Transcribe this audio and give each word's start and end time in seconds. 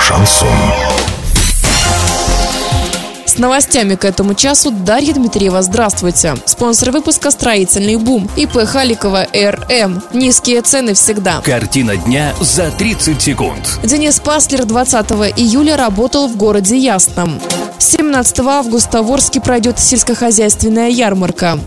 Шансон. 0.00 0.48
С 3.26 3.38
новостями 3.38 3.94
к 3.94 4.04
этому 4.04 4.34
часу 4.34 4.70
Дарья 4.70 5.14
Дмитриева. 5.14 5.62
Здравствуйте. 5.62 6.36
Спонсор 6.44 6.90
выпуска 6.90 7.30
«Строительный 7.30 7.96
бум». 7.96 8.28
ИП 8.36 8.64
Халикова 8.64 9.26
РМ. 9.32 10.02
Низкие 10.12 10.60
цены 10.62 10.94
всегда. 10.94 11.40
Картина 11.40 11.96
дня 11.96 12.34
за 12.40 12.70
30 12.70 13.20
секунд. 13.20 13.78
Денис 13.82 14.20
Паслер 14.20 14.64
20 14.64 15.10
июля 15.36 15.76
работал 15.76 16.28
в 16.28 16.36
городе 16.36 16.76
Ясном. 16.76 17.40
17 17.78 18.40
августа 18.40 19.02
в 19.02 19.10
Орске 19.10 19.40
пройдет 19.40 19.78
сельскохозяйственная 19.78 20.88
ярмарка. 20.88 21.58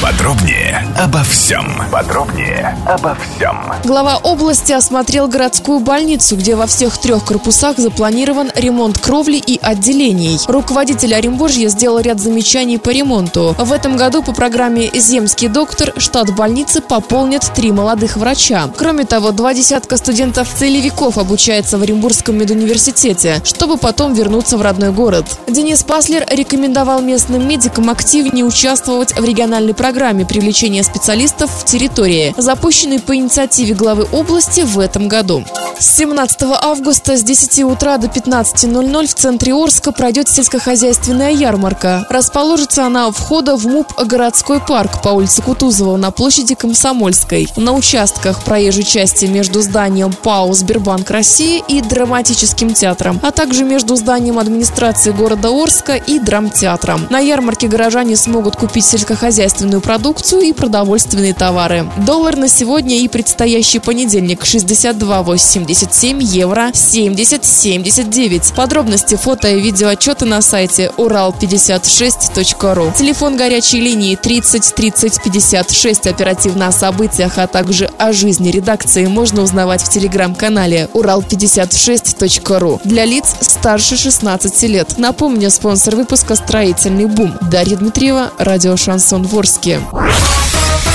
Подробнее 0.00 0.86
обо 0.96 1.24
всем. 1.24 1.66
Подробнее 1.90 2.78
обо 2.86 3.16
всем. 3.16 3.56
Глава 3.82 4.16
области 4.18 4.70
осмотрел 4.70 5.26
городскую 5.26 5.80
больницу, 5.80 6.36
где 6.36 6.54
во 6.54 6.66
всех 6.66 6.96
трех 6.98 7.24
корпусах 7.24 7.78
запланирован 7.78 8.52
ремонт 8.54 8.98
кровли 8.98 9.38
и 9.38 9.58
отделений. 9.60 10.38
Руководитель 10.46 11.16
Оренбуржья 11.16 11.68
сделал 11.68 11.98
ряд 11.98 12.20
замечаний 12.20 12.78
по 12.78 12.90
ремонту. 12.90 13.56
В 13.58 13.72
этом 13.72 13.96
году 13.96 14.22
по 14.22 14.32
программе 14.32 14.88
«Земский 14.94 15.48
доктор» 15.48 15.92
штат 15.96 16.32
больницы 16.32 16.80
пополнит 16.80 17.42
три 17.56 17.72
молодых 17.72 18.16
врача. 18.16 18.70
Кроме 18.76 19.04
того, 19.04 19.32
два 19.32 19.52
десятка 19.52 19.96
студентов-целевиков 19.96 21.18
обучается 21.18 21.76
в 21.76 21.82
Оренбургском 21.82 22.38
медуниверситете, 22.38 23.42
чтобы 23.42 23.78
потом 23.78 24.14
вернуться 24.14 24.58
в 24.58 24.62
родной 24.62 24.92
город. 24.92 25.26
Денис 25.48 25.82
Паслер 25.82 26.24
рекомендовал 26.30 27.00
местным 27.00 27.48
медикам 27.48 27.90
активнее 27.90 28.44
участвовать 28.44 29.18
в 29.18 29.24
региональной 29.24 29.74
программе 29.74 29.87
программе 29.88 30.26
привлечения 30.26 30.82
специалистов 30.82 31.50
в 31.50 31.64
территории, 31.64 32.34
запущенной 32.36 33.00
по 33.00 33.16
инициативе 33.16 33.72
главы 33.72 34.06
области 34.12 34.60
в 34.60 34.78
этом 34.78 35.08
году. 35.08 35.42
С 35.78 35.96
17 35.96 36.42
августа 36.60 37.16
с 37.16 37.22
10 37.22 37.62
утра 37.62 37.98
до 37.98 38.08
15.00 38.08 39.06
в 39.06 39.14
центре 39.14 39.54
Орска 39.54 39.92
пройдет 39.92 40.28
сельскохозяйственная 40.28 41.30
ярмарка. 41.30 42.04
Расположится 42.10 42.84
она 42.84 43.06
у 43.06 43.12
входа 43.12 43.56
в 43.56 43.64
МУП 43.64 43.94
«Городской 44.04 44.60
парк» 44.60 45.00
по 45.02 45.10
улице 45.10 45.40
Кутузова 45.40 45.96
на 45.96 46.10
площади 46.10 46.56
Комсомольской. 46.56 47.46
На 47.56 47.72
участках 47.72 48.42
проезжей 48.42 48.82
части 48.82 49.26
между 49.26 49.62
зданием 49.62 50.12
ПАО 50.12 50.52
«Сбербанк 50.52 51.10
России» 51.10 51.62
и 51.68 51.80
драматическим 51.80 52.74
театром, 52.74 53.20
а 53.22 53.30
также 53.30 53.62
между 53.62 53.94
зданием 53.94 54.40
администрации 54.40 55.12
города 55.12 55.50
Орска 55.50 55.94
и 55.94 56.18
драмтеатром. 56.18 57.06
На 57.08 57.20
ярмарке 57.20 57.68
горожане 57.68 58.16
смогут 58.16 58.56
купить 58.56 58.84
сельскохозяйственную 58.84 59.77
промышленную 59.80 59.98
продукцию 59.98 60.42
и 60.42 60.52
продовольственные 60.52 61.34
товары. 61.34 61.86
Доллар 62.06 62.36
на 62.36 62.48
сегодня 62.48 62.98
и 63.00 63.08
предстоящий 63.08 63.78
понедельник 63.78 64.42
62,87 64.42 66.22
евро 66.22 66.70
70,79. 66.72 68.54
Подробности 68.54 69.16
фото 69.16 69.48
и 69.48 69.60
видео 69.60 69.88
отчеты 69.88 70.24
на 70.24 70.40
сайте 70.40 70.92
урал56.ру. 70.96 72.92
Телефон 72.96 73.36
горячей 73.36 73.80
линии 73.80 74.14
30 74.16 74.74
30 74.74 75.22
56. 75.22 76.06
Оперативно 76.06 76.68
о 76.68 76.72
событиях, 76.72 77.38
а 77.38 77.46
также 77.46 77.90
о 77.98 78.12
жизни 78.12 78.50
редакции 78.50 79.06
можно 79.06 79.42
узнавать 79.42 79.82
в 79.82 79.90
телеграм-канале 79.90 80.88
урал56.ру 80.94 82.80
для 82.84 83.04
лиц 83.04 83.34
старше 83.40 83.96
16 83.96 84.62
лет. 84.64 84.98
Напомню, 84.98 85.50
спонсор 85.50 85.96
выпуска 85.96 86.36
«Строительный 86.36 87.06
бум». 87.06 87.34
Дарья 87.50 87.76
Дмитриева, 87.76 88.30
радио 88.38 88.76
«Шансон 88.76 89.22
Ворске». 89.24 89.67
Yeah. 89.68 90.87